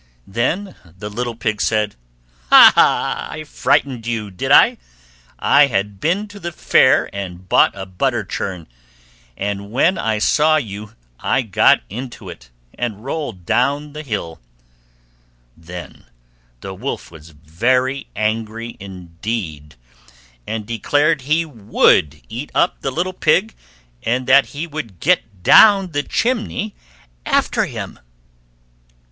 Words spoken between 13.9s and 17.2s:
the hill." Then the Wolf